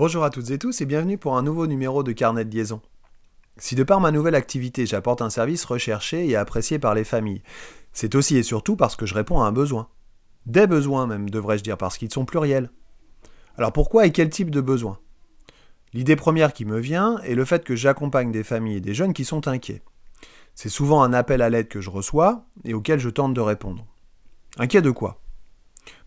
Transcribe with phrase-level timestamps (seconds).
[0.00, 2.80] Bonjour à toutes et tous et bienvenue pour un nouveau numéro de Carnet de liaison.
[3.58, 7.42] Si de par ma nouvelle activité j'apporte un service recherché et apprécié par les familles,
[7.92, 9.88] c'est aussi et surtout parce que je réponds à un besoin.
[10.46, 12.70] Des besoins même, devrais-je dire, parce qu'ils sont pluriels.
[13.58, 14.98] Alors pourquoi et quel type de besoin?
[15.92, 19.12] L'idée première qui me vient est le fait que j'accompagne des familles et des jeunes
[19.12, 19.82] qui sont inquiets.
[20.54, 23.84] C'est souvent un appel à l'aide que je reçois et auquel je tente de répondre.
[24.56, 25.20] Inquiet de quoi?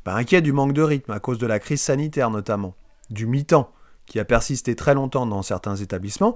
[0.03, 2.73] Bah, Inquiet du manque de rythme à cause de la crise sanitaire notamment,
[3.11, 3.71] du mi-temps
[4.05, 6.35] qui a persisté très longtemps dans certains établissements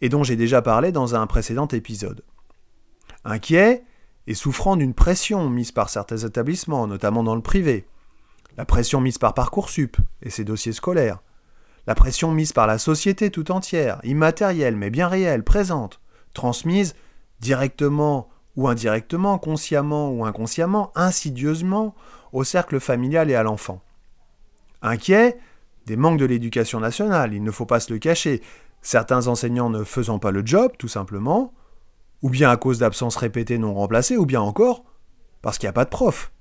[0.00, 2.22] et dont j'ai déjà parlé dans un précédent épisode.
[3.24, 3.84] Inquiet
[4.26, 7.86] et souffrant d'une pression mise par certains établissements, notamment dans le privé.
[8.56, 11.20] La pression mise par Parcoursup et ses dossiers scolaires.
[11.86, 16.00] La pression mise par la société tout entière, immatérielle mais bien réelle, présente,
[16.32, 16.94] transmise
[17.40, 21.94] directement ou indirectement, consciemment ou inconsciemment, insidieusement,
[22.32, 23.82] au cercle familial et à l'enfant.
[24.82, 25.38] Inquiet
[25.86, 28.42] des manques de l'éducation nationale, il ne faut pas se le cacher,
[28.82, 31.52] certains enseignants ne faisant pas le job, tout simplement,
[32.22, 34.84] ou bien à cause d'absences répétées non remplacées, ou bien encore
[35.42, 36.32] parce qu'il n'y a pas de prof.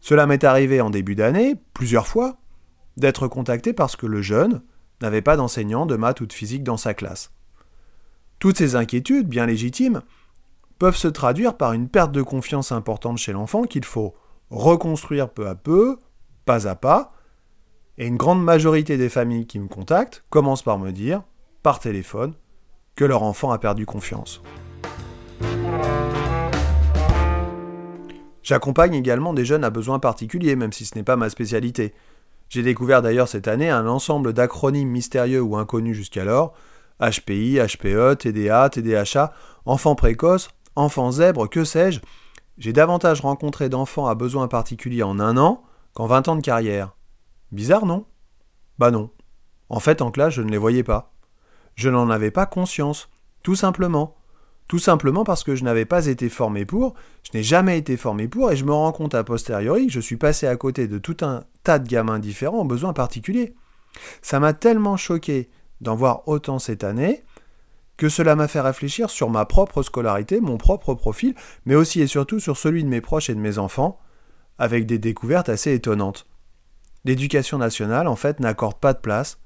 [0.00, 2.36] Cela m'est arrivé en début d'année, plusieurs fois,
[2.98, 4.62] d'être contacté parce que le jeune
[5.00, 7.32] n'avait pas d'enseignant de maths ou de physique dans sa classe.
[8.38, 10.02] Toutes ces inquiétudes, bien légitimes,
[10.78, 14.14] peuvent se traduire par une perte de confiance importante chez l'enfant qu'il faut
[14.50, 15.98] reconstruire peu à peu,
[16.44, 17.12] pas à pas,
[17.98, 21.22] et une grande majorité des familles qui me contactent commencent par me dire,
[21.62, 22.34] par téléphone,
[22.94, 24.40] que leur enfant a perdu confiance.
[28.42, 31.92] J'accompagne également des jeunes à besoins particuliers, même si ce n'est pas ma spécialité.
[32.48, 36.54] J'ai découvert d'ailleurs cette année un ensemble d'acronymes mystérieux ou inconnus jusqu'alors
[37.00, 39.32] HPI, HPE, TDA, TDHA,
[39.66, 42.00] enfants précoces, enfants zèbres, que sais-je.
[42.56, 45.62] J'ai davantage rencontré d'enfants à besoins particuliers en un an
[45.94, 46.97] qu'en 20 ans de carrière.
[47.52, 48.06] Bizarre, non?
[48.78, 49.10] Bah non.
[49.68, 51.12] En fait, en classe, je ne les voyais pas.
[51.74, 53.08] Je n'en avais pas conscience,
[53.42, 54.16] tout simplement.
[54.66, 58.28] Tout simplement parce que je n'avais pas été formé pour, je n'ai jamais été formé
[58.28, 60.98] pour, et je me rends compte a posteriori que je suis passé à côté de
[60.98, 63.54] tout un tas de gamins différents aux besoins particuliers.
[64.20, 65.48] Ça m'a tellement choqué
[65.80, 67.24] d'en voir autant cette année,
[67.96, 71.34] que cela m'a fait réfléchir sur ma propre scolarité, mon propre profil,
[71.64, 73.98] mais aussi et surtout sur celui de mes proches et de mes enfants,
[74.58, 76.26] avec des découvertes assez étonnantes.
[77.08, 79.38] L'éducation nationale, en fait, n'accorde pas de place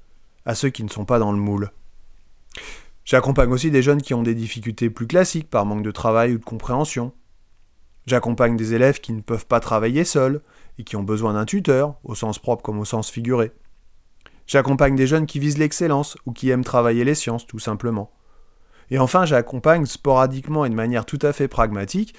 [0.45, 1.71] à ceux qui ne sont pas dans le moule.
[3.05, 6.39] J'accompagne aussi des jeunes qui ont des difficultés plus classiques par manque de travail ou
[6.39, 7.13] de compréhension.
[8.05, 10.41] J'accompagne des élèves qui ne peuvent pas travailler seuls
[10.77, 13.53] et qui ont besoin d'un tuteur, au sens propre comme au sens figuré.
[14.45, 18.11] J'accompagne des jeunes qui visent l'excellence ou qui aiment travailler les sciences, tout simplement.
[18.91, 22.13] Et enfin, j'accompagne sporadiquement et de manière tout à fait pragmatique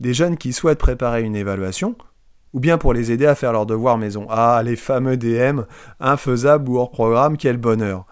[0.00, 1.96] des jeunes qui souhaitent préparer une évaluation,
[2.52, 4.26] ou bien pour les aider à faire leurs devoirs maison.
[4.30, 5.62] Ah, les fameux DM,
[6.00, 8.06] infaisables ou hors programme, quel bonheur.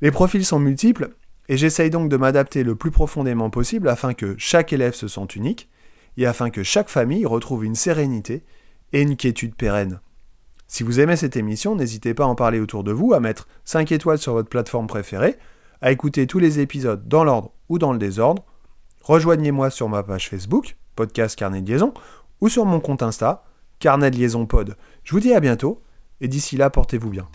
[0.00, 1.10] Les profils sont multiples
[1.48, 5.36] et j'essaye donc de m'adapter le plus profondément possible afin que chaque élève se sente
[5.36, 5.68] unique
[6.16, 8.44] et afin que chaque famille retrouve une sérénité
[8.92, 10.00] et une quiétude pérenne.
[10.68, 13.46] Si vous aimez cette émission, n'hésitez pas à en parler autour de vous, à mettre
[13.64, 15.36] 5 étoiles sur votre plateforme préférée,
[15.80, 18.44] à écouter tous les épisodes dans l'ordre ou dans le désordre.
[19.02, 21.94] Rejoignez-moi sur ma page Facebook, podcast Carnet Liaison,
[22.40, 23.44] ou sur mon compte Insta,
[23.86, 24.74] Carnet de Liaison Pod.
[25.04, 25.80] Je vous dis à bientôt,
[26.20, 27.28] et d'ici là, portez-vous bien.